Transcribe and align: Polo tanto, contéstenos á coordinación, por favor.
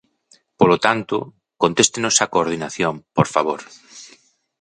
Polo 0.59 0.77
tanto, 0.85 1.17
contéstenos 1.63 2.15
á 2.23 2.25
coordinación, 2.33 2.93
por 3.17 3.27
favor. 3.33 3.61